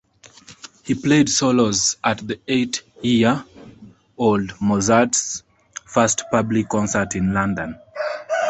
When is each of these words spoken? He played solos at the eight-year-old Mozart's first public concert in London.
He 0.83 0.95
played 0.95 1.29
solos 1.29 1.95
at 2.03 2.25
the 2.27 2.39
eight-year-old 2.47 3.43
Mozart's 4.59 5.43
first 5.85 6.23
public 6.31 6.69
concert 6.69 7.15
in 7.15 7.35
London. 7.35 7.79